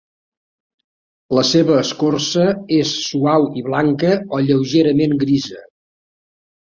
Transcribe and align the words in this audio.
La 1.39 1.43
seva 1.49 1.75
escorça 1.81 2.47
és 2.77 2.95
suau 3.09 3.47
i 3.61 3.67
blanca 3.71 4.15
o 4.39 4.43
lleugerament 4.49 5.15
grisa. 5.27 5.63